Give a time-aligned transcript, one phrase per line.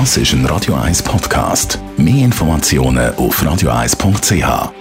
[0.00, 1.78] Das ist ein Radio 1 Podcast.
[1.96, 4.72] Mehr Informationen auf radio1.ch.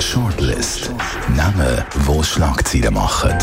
[0.00, 0.90] Shortlist.
[1.36, 3.36] Namen, wo Schlagzeilen machen.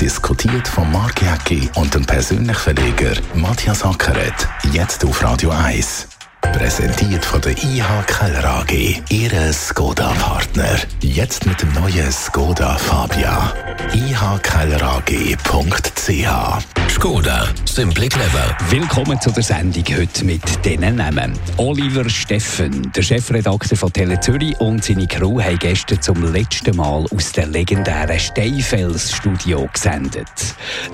[0.00, 4.46] Diskutiert von Mark Jäcki und dem persönlichen Verleger Matthias Ackeret.
[4.72, 6.06] Jetzt auf Radio 1.
[6.40, 9.02] Präsentiert von der IH Keller AG.
[9.08, 10.78] Ihre Skoda-Partner.
[11.00, 13.52] Jetzt mit dem neuen Skoda Fabia.
[13.92, 18.56] ihkellerag.ch Skoda, simply clever.
[18.70, 21.38] Willkommen zu der Sendung heute mit diesen Namen.
[21.58, 27.04] Oliver Steffen, der Chefredakteur von Tele Zürich und seine Crew haben gestern zum letzten Mal
[27.14, 30.26] aus dem legendären Steinfels-Studio gesendet.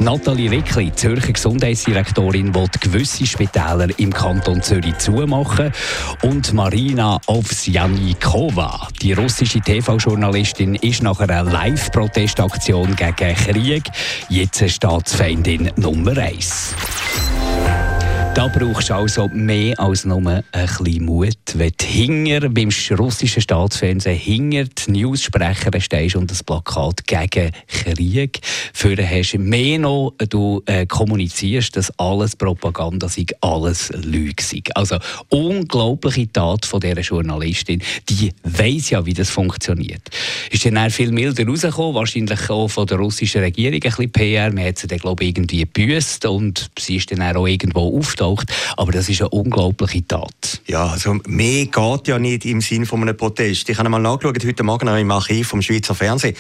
[0.01, 5.71] Nathalie Rickli, Zürcher Gesundheitsdirektorin, will gewisse Spitäler im Kanton Zürich zumachen.
[6.23, 13.85] Und Marina Ovsjanikova, die russische TV-Journalistin, ist nach einer Live-Protestaktion gegen Krieg
[14.29, 17.52] jetzt Staatsfeindin Nummer 1.
[18.35, 21.37] Da brauchst du also mehr als nur ein bisschen Mut.
[21.53, 28.41] Wenn du hinger beim russischen Staatsfernsehen hinger die News-Sprecher stehst und das Plakat gegen Krieg
[28.73, 34.63] führen hast, mehr noch du äh, kommunizierst, dass alles Propaganda sei, alles Lüge sei.
[34.75, 34.97] Also
[35.29, 40.09] unglaubliche Tat von dieser Journalistin, die weiß ja, wie das funktioniert.
[40.51, 44.51] Ist dann viel milder rausgekommen, wahrscheinlich auch von der russischen Regierung ein bisschen PR.
[44.51, 48.22] Man hat sie dann, glaube ich, irgendwie gebüßt und sie ist dann auch irgendwo auf
[48.23, 48.53] auftaucht.
[48.77, 50.61] Aber das ist eine unglaubliche Tat.
[50.67, 53.69] Ja, also mehr geht ja nicht im Sinne von einem Protest.
[53.69, 56.37] Ich habe mal nachgeschaut, heute Morgen im Archiv vom Schweizer Fernsehen.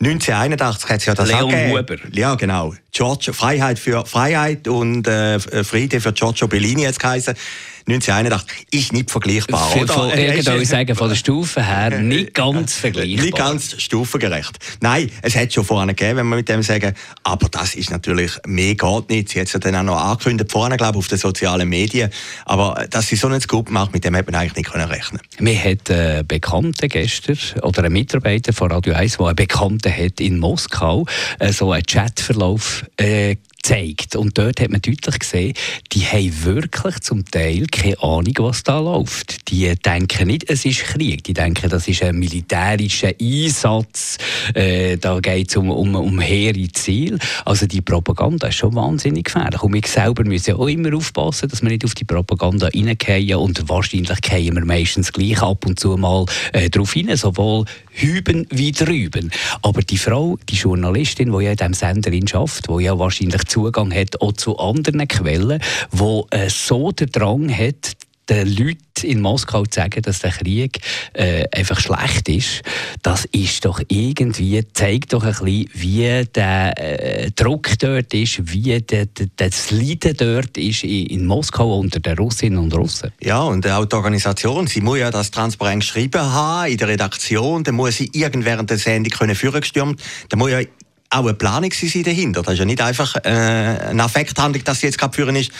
[0.00, 1.96] 1981 hat es ja das Leon Huber.
[2.12, 2.74] Ja, genau.
[2.90, 7.34] Giorgio, Freiheit für Freiheit und äh, Friede für Giorgio Bellini hat es geheißen.
[7.86, 9.70] 1981 ist nicht vergleichbar.
[9.70, 9.94] Für, oder?
[9.94, 13.24] Von, äh, sagen, von der Stufe her nicht ganz vergleichbar.
[13.24, 14.58] Nicht ganz stufengerecht.
[14.80, 18.32] Nein, es hätte schon vorne gegeben, wenn wir mit dem sagen, aber das ist natürlich,
[18.46, 19.28] mehr geht nicht.
[19.30, 22.10] Sie hat es ja dann auch noch angekündigt, vorne, glaube ich, auf den sozialen Medien.
[22.44, 25.20] Aber dass sie so einen Scoop macht, mit dem hätte man eigentlich nicht können rechnen
[25.38, 30.20] Wir hatten einen Bekannten gestern, oder einen Mitarbeiter von Radio 1, der einen Bekannten hat
[30.20, 31.06] in Moskau,
[31.38, 34.16] äh, so einen Chatverlauf äh, gezeigt.
[34.16, 35.54] Und dort hat man deutlich gesehen,
[35.92, 39.50] die haben wirklich zum Teil keine Ahnung, was da läuft.
[39.50, 41.24] Die denken nicht, es ist Krieg.
[41.24, 44.18] Die denken, das ist ein militärischer Einsatz.
[44.54, 47.18] Äh, da geht es um, um, um hehre Ziel.
[47.44, 49.62] Also die Propaganda ist schon wahnsinnig gefährlich.
[49.62, 53.36] Und wir selber müssen auch immer aufpassen, dass wir nicht auf die Propaganda reingehen.
[53.36, 58.46] Und wahrscheinlich gehen wir meistens gleich ab und zu mal äh, darauf hinein, sowohl hüben
[58.50, 59.30] wie drüben.
[59.62, 63.92] Aber die Frau, die Journalistin, die ja in diesem Senderin schafft, die ja wahrscheinlich Zugang
[63.94, 65.60] hat auch zu anderen Quellen,
[65.90, 67.96] wo äh, so den Drang hat,
[68.28, 70.78] den Leuten in Moskau zu sagen, dass der Krieg
[71.12, 72.62] äh, einfach schlecht ist,
[73.02, 78.80] das ist doch irgendwie, zeigt doch ein bisschen, wie der äh, Druck dort ist, wie
[78.80, 83.12] der, der, das Leiden dort ist in, in, Moskau unter den Russinnen und Russen.
[83.20, 87.64] Ja, und auch die Organisation, sie muss ja das transparent geschrieben haben in der Redaktion,
[87.64, 90.60] dann muss sie irgendwann der Sendung können führen gestürmt, dann muss ja
[91.12, 92.42] auch eine Planung sein dahinter.
[92.42, 95.50] Das ist ja nicht einfach äh, eine Affekthandlung, dass sie jetzt gerade führen ist.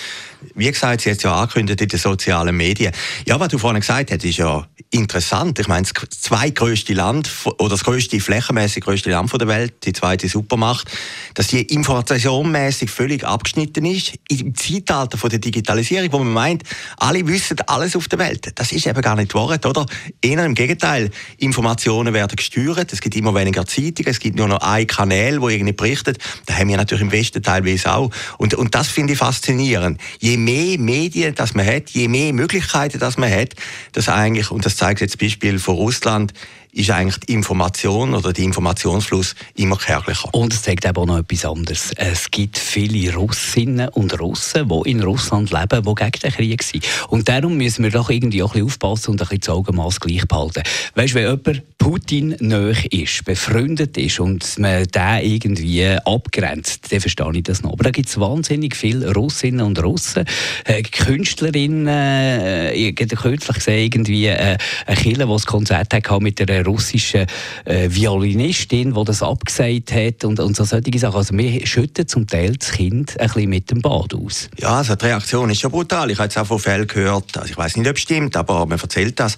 [0.54, 2.92] Wie gesagt, sie hat es ja angekündigt in den sozialen Medien.
[3.26, 5.58] Ja, was du vorhin gesagt hast, ist ja interessant.
[5.58, 10.28] Ich meine, das zweitgrößte Land oder das größte flächenmäßig größte Land der Welt, die zweite
[10.28, 10.86] Supermacht,
[11.34, 16.62] dass die informationmäßig völlig abgeschnitten ist im Zeitalter von der Digitalisierung, wo man meint,
[16.98, 18.52] alle wissen alles auf der Welt.
[18.56, 19.86] Das ist eben gar nicht wahr, oder?
[20.20, 21.10] Eher im Gegenteil.
[21.38, 22.92] Informationen werden gesteuert.
[22.92, 24.10] Es gibt immer weniger Zeitungen.
[24.10, 26.18] Es gibt nur noch ein Kanal, wo irgendwie berichtet.
[26.46, 28.10] Da haben wir natürlich im Westen teilweise auch.
[28.38, 30.00] Und, und das finde ich faszinierend.
[30.20, 33.54] Je mehr Medien das man hat, je mehr Möglichkeiten das man hat,
[33.92, 36.32] dass eigentlich, und das zeigt jetzt Beispiel von Russland,
[36.72, 40.32] ist eigentlich die Information oder der Informationsfluss immer kärglicher.
[40.32, 41.92] Und es zeigt eben auch noch etwas anderes.
[41.96, 46.84] Es gibt viele Russinnen und Russen, die in Russland leben, die gegen den Krieg sind.
[47.08, 50.00] Und darum müssen wir doch irgendwie auch ein bisschen aufpassen und ein bisschen das Augenmaß
[50.00, 50.62] gleich behalten.
[50.94, 57.00] Weißt du, wenn jemand Putin nahe ist, befreundet ist und man den irgendwie abgrenzt, dann
[57.00, 57.72] verstehe ich das noch.
[57.72, 60.24] Aber da gibt es wahnsinnig viele Russinnen und Russen,
[60.64, 66.20] äh, Künstlerinnen, äh, ich habe kürzlich gesehen, irgendwie äh, eine Kille, die ein Konzert hatte
[66.20, 67.26] mit einer russischen
[67.64, 71.16] äh, Violinistin, die das abgesagt hat und, und so solche Sachen.
[71.16, 74.48] Also wir schütten zum Teil das Kind ein bisschen mit dem Bad aus.
[74.58, 76.10] Ja, also die Reaktion ist schon brutal.
[76.10, 78.66] Ich habe jetzt auch von Fällen gehört, also ich weiß nicht, ob es stimmt, aber
[78.66, 79.36] man erzählt das,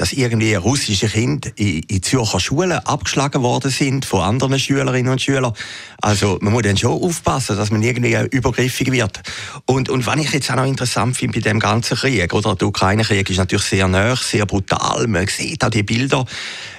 [0.00, 5.20] dass irgendwie russische Kinder in, in Zürcher Schulen abgeschlagen worden sind von anderen Schülerinnen und
[5.20, 5.52] Schülern.
[6.00, 9.20] Also man muss dann schon aufpassen, dass man irgendwie übergriffig wird.
[9.66, 12.68] Und, und was ich jetzt auch noch interessant finde bei dem ganzen Krieg, oder der
[12.68, 15.06] Ukraine-Krieg ist natürlich sehr nah, sehr brutal.
[15.06, 16.24] Man sieht auch die Bilder.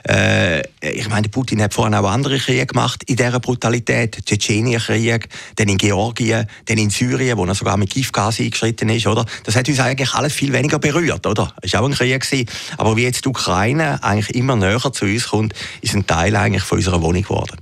[0.09, 4.25] Äh, ich meine, Putin hat vorhin auch andere Kriege gemacht in dieser Brutalität.
[4.25, 9.27] Tschetschenienkrieg, dann in Georgien, dann in Syrien, wo er sogar mit Giftgas eingeschritten ist, oder?
[9.43, 11.53] Das hat uns eigentlich alles viel weniger berührt, oder?
[11.61, 12.49] Es war auch ein Krieg gewesen.
[12.77, 16.63] Aber wie jetzt die Ukraine eigentlich immer näher zu uns kommt, ist ein Teil eigentlich
[16.63, 17.57] von unserer Wohnung geworden.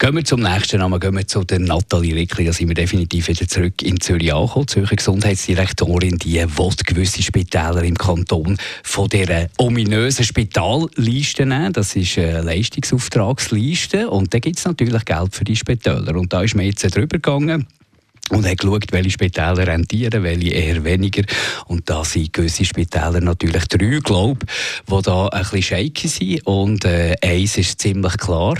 [0.00, 2.44] Gehen wir zum nächsten Namen, gehen wir zu der Nathalie Rickli.
[2.44, 4.66] Da sind wir definitiv wieder zurück in Zürich angekommen.
[4.66, 11.72] Die Zürcher Gesundheitsdirektorin, die will gewisse Spitäler im Kanton von dieser ominösen Spitalliste nehmen.
[11.72, 14.10] Das ist eine Leistungsauftragsliste.
[14.10, 16.16] Und da gibt es natürlich Geld für die Spitäler.
[16.16, 17.66] Und da ist man jetzt drüber gegangen
[18.30, 21.24] und hat geschaut, welche Spitäler rentieren, welche eher weniger.
[21.66, 24.46] Und da sind gewisse Spitäler natürlich drei, glaube
[24.90, 26.46] die da ein bisschen shaky sind.
[26.46, 28.56] Und äh, eins ist ziemlich klar,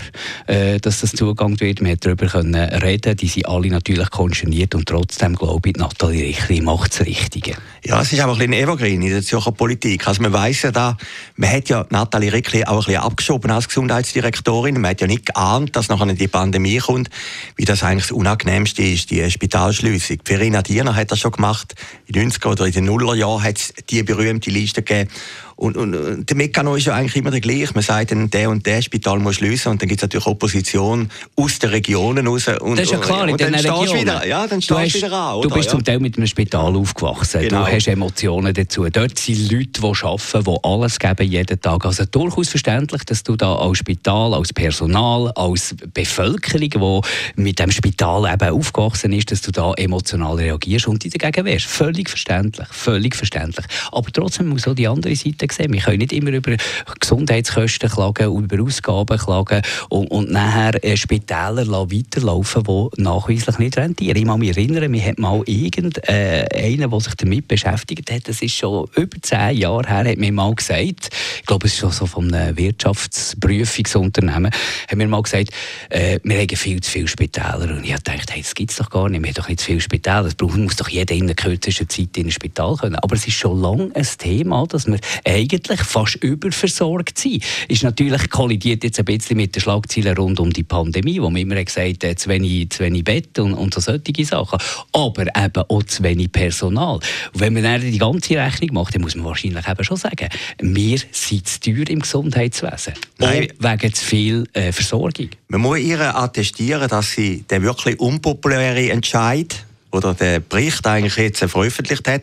[0.46, 1.82] äh, dass das Zugang wird.
[1.82, 3.16] Wir darüber können reden.
[3.16, 7.56] Die sind alle natürlich konsterniert und trotzdem glaube ich, Nathalie Richli macht das Richtige.
[7.86, 10.06] Ja, es ist aber ein bisschen evergreen in der Zürcher Politik.
[10.06, 10.98] Also man weiß ja da,
[11.36, 14.74] man hat ja Nathalie Rickli auch ein bisschen abgeschoben als Gesundheitsdirektorin.
[14.74, 17.08] Man hat ja nicht geahnt, dass nachher die Pandemie kommt,
[17.56, 20.18] wie das eigentlich das Unangenehmste ist, die Spitäler Spitalschliessung.
[20.24, 21.74] Verena Diener hat das schon gemacht.
[22.06, 25.08] In den 90er oder in den Nullerjahren hat es die berühmte Liste gegeben.
[25.56, 27.72] Und, und, und der Mechanismus ist ja eigentlich immer der gleiche.
[27.74, 31.10] Man sagt dann, der und der Spital muss schließen und dann gibt es natürlich Opposition
[31.36, 32.48] aus den Regionen raus.
[32.60, 34.00] Und, das ist ja klar, in den Regionen.
[34.00, 35.70] Wieder, ja, dann du, hast, wieder an, du bist ja.
[35.70, 37.42] zum Teil mit einem Spital aufgewachsen.
[37.42, 37.64] Genau.
[37.64, 38.88] Du hast Emotionen dazu.
[38.88, 41.84] Dort sind Leute, die arbeiten, die alles geben jeden Tag.
[41.84, 47.02] Also durchaus verständlich, dass du da als Spital, als Personal, als Bevölkerung,
[47.36, 51.44] die mit dem Spital eben aufgewachsen ist, dass du da emotional reagierst und dich dagegen
[51.46, 51.66] wehrst.
[51.66, 53.66] Völlig verständlich, völlig verständlich.
[53.92, 55.72] Aber trotzdem muss auch die andere Seite Seite gesehen.
[55.72, 56.56] Wir können nicht immer über
[57.00, 64.16] Gesundheitskosten klagen, über Ausgaben klagen und, und nachher äh, Spitäler weiterlaufen, die nachweislich nicht rentieren.
[64.16, 68.42] Ich kann mich erinnern, wir hatten mal irgendeinen, äh, der sich damit beschäftigt hat, das
[68.42, 71.90] ist schon über zehn Jahre her, hat mir mal gesagt, ich glaube, es ist schon
[71.90, 74.50] so von einem Wirtschaftsprüfungsunternehmen,
[74.88, 75.50] hat mir mal gesagt,
[75.90, 77.74] äh, wir haben viel zu viele Spitäler.
[77.76, 79.66] Und ich dachte, hey, das gibt es doch gar nicht, wir haben doch nicht zu
[79.66, 82.96] viele Spitäler, braucht, muss doch jeder in der kürzesten Zeit in ein Spital können.
[82.96, 84.98] Aber es ist schon lange ein Thema, dass wir
[85.34, 87.44] eigentlich fast überversorgt sind.
[87.68, 91.42] Ist natürlich kollidiert jetzt ein bisschen mit den Schlagzeilen rund um die Pandemie, wo man
[91.42, 94.58] immer gesagt hat, zu wenig, zu wenig Bett und, und so solche Sachen.
[94.92, 96.96] Aber eben auch zu wenig Personal.
[96.96, 100.28] Und wenn man dann die ganze Rechnung macht, dann muss man wahrscheinlich eben schon sagen,
[100.60, 102.94] wir sind zu teuer im Gesundheitswesen.
[103.18, 103.48] Nein.
[103.58, 105.28] wegen zu viel äh, Versorgung.
[105.48, 109.64] Man muss ihr attestieren, dass sie den wirklich unpopulären Entscheid
[109.94, 112.22] oder der Bericht eigentlich jetzt veröffentlicht hat.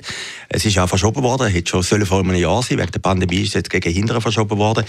[0.50, 3.50] Es ist ja verschoben worden, hätte schon vor einem Jahr sein, wegen der Pandemie ist
[3.50, 4.86] es jetzt gegen Hindern verschoben worden.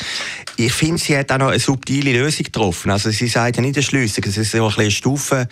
[0.57, 2.91] Ich finde, sie hat auch noch eine subtile Lösung getroffen.
[2.91, 5.49] Also sie sagt ja nicht eine Schlüssel, es ist so ein bisschen eine Stufe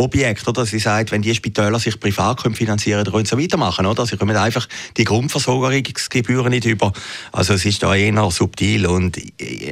[0.00, 0.66] Objekt, oder?
[0.66, 4.06] Sie sagt, wenn die Spitäler sich privat können finanzieren können, können sie weitermachen, oder?
[4.06, 4.66] Sie kommen einfach
[4.96, 6.92] die Grundversorgungsgebühren nicht über.
[7.32, 9.18] Also es ist da eher subtil und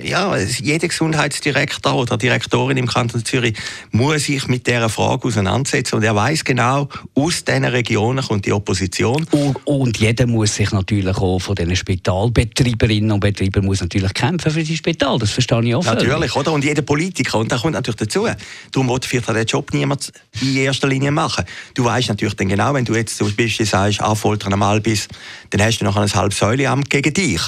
[0.05, 3.57] ja, jeder Gesundheitsdirektor oder Direktorin im Kanton Zürich
[3.91, 8.53] muss sich mit dieser Frage auseinandersetzen und er weiß genau, aus diesen Regionen kommt die
[8.53, 9.27] Opposition.
[9.31, 14.51] Und, und jeder muss sich natürlich auch von diesen Spitalbetreiberinnen und Betreibern muss natürlich kämpfen
[14.51, 16.53] für die Spital, das verstehe ich auch Natürlich, oder?
[16.53, 18.29] Und jeder Politiker, und da kommt natürlich dazu,
[18.71, 21.45] darum motiviert der Job niemand in erster Linie machen.
[21.75, 25.09] Du weißt natürlich dann genau, wenn du jetzt zum Beispiel sagst, anfoltern am Albis,
[25.51, 27.43] dann hast du noch ein halbes Säuleamt gegen dich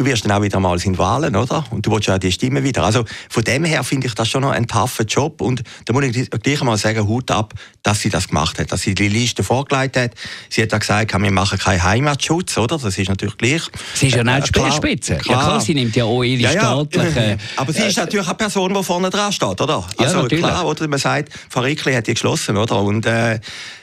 [0.00, 1.64] du wirst dann auch wieder mal in Wahlen, oder?
[1.70, 2.84] Und du willst ja die Stimme wieder.
[2.84, 6.04] Also von dem her finde ich das schon noch ein taffer Job und da muss
[6.04, 7.52] ich gleich mal sagen, Hut ab,
[7.82, 10.12] dass sie das gemacht hat, dass sie die Liste vorgelegt hat.
[10.48, 12.78] Sie hat auch gesagt, wir machen keinen Heimatschutz, oder?
[12.78, 13.62] Das ist natürlich gleich.
[13.94, 15.12] Sie ist ja nicht äh, Speerspitze.
[15.14, 16.60] Ja klar, sie nimmt ja auch ihre ja, ja.
[16.60, 17.38] staatlichen...
[17.56, 19.84] Aber sie ist äh, natürlich eine Person, die vorne dran steht, oder?
[19.98, 20.44] Also ja, natürlich.
[20.44, 20.88] klar, oder?
[20.88, 22.80] Man sagt, Frau Rickli hat die geschlossen, oder?
[22.80, 23.38] Und äh,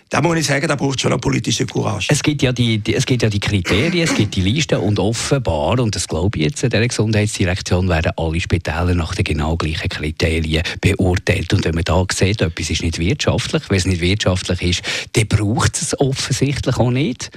[0.10, 2.08] da muss ich sagen, da braucht schon eine politische Courage.
[2.10, 5.00] Es gibt ja die, die, es gibt ja die Kriterien, es gibt die Listen und
[5.00, 9.58] offenbar, und das glaube ich jetzt, in der Gesundheitsdirektion werden alle Spitäler nach den genau
[9.58, 11.54] gleichen Kriterien beurteilt.
[11.54, 14.82] Und wenn man da sieht, etwas ist nicht wirtschaftlich, wenn es nicht wirtschaftlich ist,
[15.14, 17.30] dann braucht es offensichtlich auch nicht.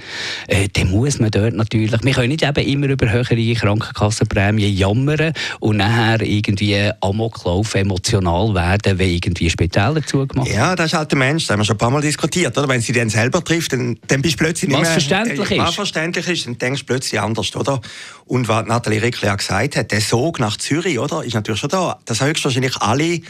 [0.46, 5.32] Äh, dann muss man dort natürlich, wir können nicht eben immer über höhere Krankenkassenprämien jammern
[5.58, 10.58] und nachher irgendwie Amoklauf emotional werden, wenn irgendwie Spitäler zugemacht werden.
[10.58, 12.68] Ja, das ist halt der Mensch, das haben wir schon ein paar Mal diskutiert oder?
[12.68, 14.92] Wenn sie dann selber trifft, dann, dann bist du plötzlich was nicht mehr...
[14.92, 17.80] Verständlich äh, was verständlich ist, dann denkst du plötzlich anders, oder?
[18.26, 21.70] Und was Nathalie Rickli auch gesagt hat, der Sog nach Zürich, oder, ist natürlich schon
[21.70, 21.98] da.
[22.04, 23.20] Das höchstwahrscheinlich alle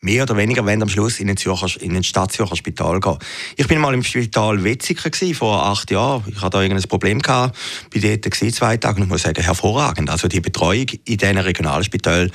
[0.00, 3.18] mehr oder weniger wenn am Schluss in ein, Zürcher, in ein Stadtzürcher Spital gehen.
[3.56, 6.24] Ich bin mal im Spital Wetziger vor acht Jahren.
[6.28, 7.56] Ich hatte da irgendein Problem gehabt,
[7.90, 10.10] bin dort zwei Tage und ich muss sagen, hervorragend.
[10.10, 12.30] Also die Betreuung in diesen Regionalspitälern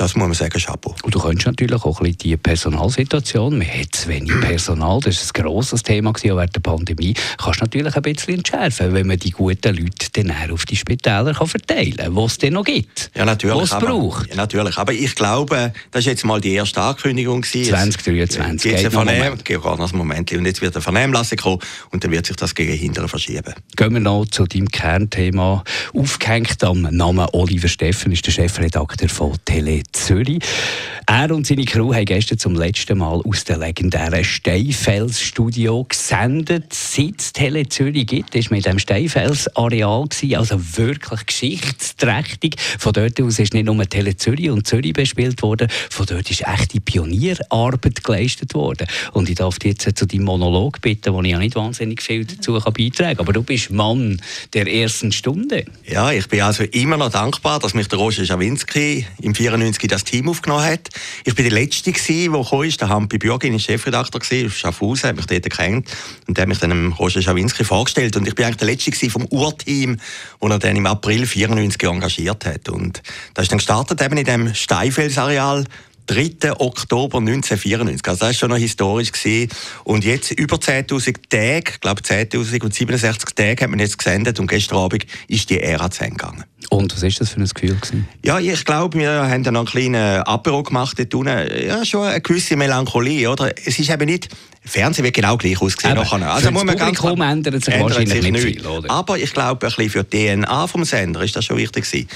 [0.00, 0.94] das muss man sagen, Chapeau.
[1.02, 3.58] Und du kennst natürlich auch ein bisschen die Personalsituation.
[3.58, 7.12] Man hat zu wenig Personal, das war ein grosses Thema während der Pandemie.
[7.36, 11.46] Kannst natürlich ein bisschen entschärfen, wenn man die guten Leute dann auf die Spitäler kann
[11.46, 13.10] verteilen kann, was es dann noch gibt.
[13.14, 13.60] Ja, natürlich.
[13.60, 14.30] Was es braucht.
[14.30, 14.78] Ja, natürlich.
[14.78, 17.42] Aber ich glaube, das war jetzt mal die erste Ankündigung.
[17.42, 18.72] 2023.
[18.72, 18.84] Jetzt,
[19.44, 20.32] geht noch ein Moment.
[20.32, 21.58] Und jetzt wird eine Vernehmlassung kommen
[21.90, 23.52] und dann wird sich das gegen hinterher verschieben.
[23.76, 25.62] Gehen wir noch zu deinem Kernthema.
[25.92, 30.40] Aufgehängt am Namen Oliver Steffen ist der Chefredakteur von Tele Zürich.
[31.12, 36.72] Er und seine Crew haben gestern zum letzten Mal aus dem legendären Steinfels-Studio gesendet.
[36.72, 42.54] Seit es Tele Zürich gibt, war mit dem Steinfels-Areal, also wirklich geschichtsträchtig.
[42.78, 46.46] Von dort aus ist nicht nur Tele Zürich und Zürich bespielt worden, von dort ist
[46.46, 48.86] echte Pionierarbeit geleistet worden.
[49.12, 52.24] Und ich darf dich jetzt zu deinem Monolog bitten, wo ich ja nicht wahnsinnig viel
[52.24, 53.18] dazu beitragen kann.
[53.18, 55.64] Aber du bist Mann der ersten Stunde.
[55.88, 60.04] Ja, ich bin also immer noch dankbar, dass mich der Roger Schawinski im 94 das
[60.04, 60.99] Team aufgenommen hat.
[61.24, 62.80] Ich bin der Letzte, der gekommen ist.
[62.80, 65.90] Der Hampi Björgin war Chefredakteur auf Schaffhausen, hat mich dort gekannt
[66.26, 68.16] und der hat mich dann Roger Schawinski vorgestellt.
[68.16, 69.98] Und ich bin eigentlich der Letzte vom Urteam,
[70.40, 72.68] das er dann im April 94 engagiert hat.
[72.68, 73.02] Und
[73.34, 75.64] das ist dann gestartet eben in dem Steinfelsareal
[76.06, 76.58] 3.
[76.58, 78.08] Oktober 1994.
[78.08, 79.12] Also das war schon noch historisch.
[79.12, 79.48] Gewesen.
[79.84, 84.78] Und jetzt über 10'000 Tage, ich glaube 10'067 Tage hat man jetzt gesendet und gestern
[84.78, 86.44] Abend ist die Ära zu Ende gegangen.
[86.68, 87.74] Und was war das für ein Gefühl?
[87.74, 88.08] Gewesen?
[88.24, 91.66] Ja, ich glaube, wir haben dann noch einen kleinen Apero gemacht dort unten.
[91.66, 93.52] Ja, schon eine gewisse Melancholie, oder?
[93.64, 94.28] Es ist eben nicht...
[94.62, 95.96] Fernsehen wird genau gleich aussehen.
[95.96, 98.90] Also für muss man Publikum ganz, ändert sich ändert wahrscheinlich sich nicht viel, oder?
[98.90, 102.06] Aber ich glaube, ein bisschen für die DNA vom Sender ist das schon wichtig gewesen.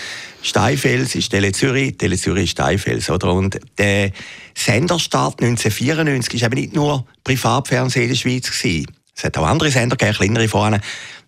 [0.43, 3.33] Steifels ist Tele Zürich, Tele Zürich ist Steifels, oder?
[3.33, 4.11] Und der
[4.55, 8.89] Senderstart 1994 war eben nicht nur Privatfernsehen in der Schweiz gewesen.
[9.17, 10.83] Es hat auch andere Sender gegeben, kleinere vorne.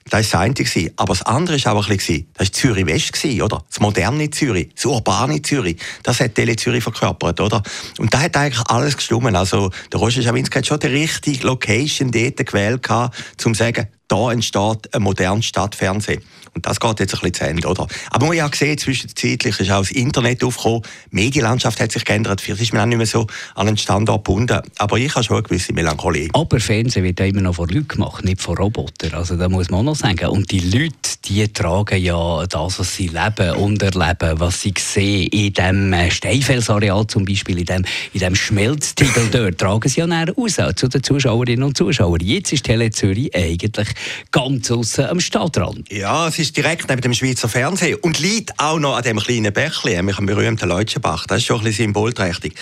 [0.08, 0.92] Das war das eine.
[0.96, 3.64] Aber das andere war auch ein bisschen, das war Zürich West, oder?
[3.68, 5.76] Das moderne Zürich, das urbane Zürich.
[6.02, 7.62] Das hat Tele Zürich verkörpert, oder?
[7.98, 9.34] Und da hat eigentlich alles gestimmt.
[9.34, 14.32] Also, der Roger Schawinski hat schon die richtige Location dort gewählt, um zu sagen, da
[14.32, 16.22] entsteht ein modernes Stadtfernsehen.
[16.54, 17.86] Und das geht jetzt ein bisschen zu Ende, oder?
[18.10, 20.82] Aber man hat ja gesehen, zwischenzeitlich ist auch das Internet aufgekommen,
[21.12, 24.24] die Medienlandschaft hat sich geändert, vielleicht ist man auch nicht mehr so an einen Standort
[24.24, 24.62] gebunden.
[24.78, 26.30] Aber ich habe schon eine gewisse Melancholie.
[26.32, 29.12] Aber Fernsehen wird ja immer noch von Leuten gemacht, nicht von Robotern.
[29.12, 30.28] Also da muss man auch noch sagen.
[30.28, 30.94] Und die Leute,
[31.26, 37.06] die tragen ja das, was sie leben und erleben, was sie sehen, in dem Steinfelsareal
[37.06, 37.84] zum Beispiel, in dem,
[38.14, 42.20] in dem Schmelztiegel dort, tragen sie ja näher raus zu den Zuschauerinnen und Zuschauern.
[42.22, 43.88] Jetzt ist Tele Zürich eigentlich
[44.30, 45.90] ganz außen am Stadtrand.
[45.92, 49.52] Ja, es ist direkt neben dem Schweizer Fernsehen und liegt auch noch an dem kleinen
[49.52, 51.26] Bächli, nämlich am berühmten Leutschenbach.
[51.26, 52.54] Das ist schon ein bisschen symbolträchtig.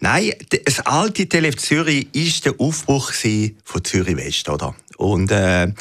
[0.00, 0.32] Nein,
[0.64, 4.74] das alte Tele Zürich ist der Aufbruch von Zürich West, oder?
[4.96, 5.72] Und äh,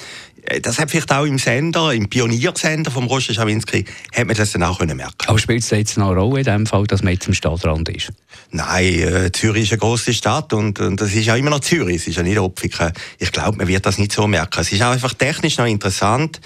[0.62, 4.64] das hat vielleicht auch im Sender, im Pioniersender vom Roger Schawinski, hat man das dann
[4.64, 5.28] auch können merken.
[5.28, 7.90] Aber spielt es jetzt noch eine Rolle in dem Fall, dass man jetzt im Stadtrand
[7.90, 8.12] ist?
[8.52, 11.98] Nein, äh, Zürich ist eine grosse Stadt und, und das ist ja immer noch Zürich,
[11.98, 12.92] es ist ja nicht Opfiken.
[13.20, 14.62] Ich glaube, man wird das nicht so merken.
[14.62, 16.42] Es ist auch einfach technisch noch interessant.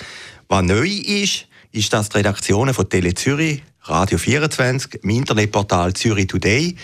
[0.47, 6.25] Was neu ist, ist, dass die Redaktionen von Tele Zürich Radio 24, im Internetportal Zürich
[6.25, 6.75] Today,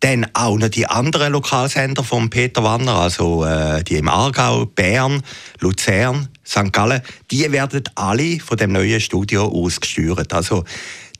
[0.00, 5.22] dann auch noch die anderen Lokalsender von Peter Wanner, also äh, die im Aargau, Bern,
[5.60, 6.72] Luzern, St.
[6.72, 10.32] Gallen, die werden alle von dem neuen Studio ausgesteuert.
[10.32, 10.64] Also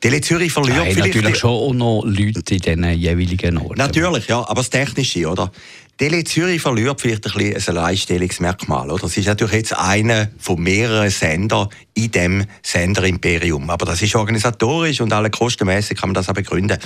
[0.00, 1.14] Tele Zürich verliert Nein, vielleicht...
[1.14, 3.78] natürlich schon auch noch Leute in diesen jeweiligen Orten.
[3.78, 5.50] Natürlich, ja, aber das Technische, oder?
[5.98, 8.90] Tele Zürich verliert vielleicht ein bisschen ein Alleinstellungsmerkmal.
[8.90, 9.04] Oder?
[9.04, 13.70] Es ist natürlich jetzt einer von mehreren Sendern in dem Senderimperium.
[13.70, 16.78] Aber das ist organisatorisch und alle kostenmäßig kann man das auch begründen.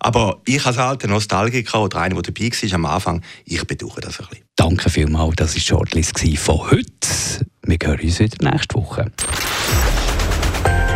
[0.00, 4.20] Aber ich als alter Nostalgiker oder einer, der dabei war am Anfang, ich bedauere das
[4.20, 4.44] ein bisschen.
[4.56, 6.88] Danke vielmals, das war die Shortlist von heute.
[7.62, 9.10] Wir hören uns wieder nächste Woche.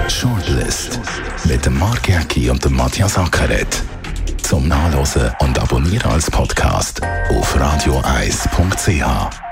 [0.09, 1.01] Shortlist
[1.45, 3.83] mit dem Mark Jäcki und dem Matthias Ackeret
[4.43, 9.52] zum Nachlesen und Abonnieren als Podcast auf radioeis.ch.